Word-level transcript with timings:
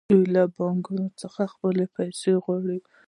دوی 0.09 0.23
له 0.35 0.43
بانکونو 0.57 1.07
څخه 1.21 1.41
خپلې 1.53 1.85
پیسې 1.95 2.31
غواړي 2.43 2.77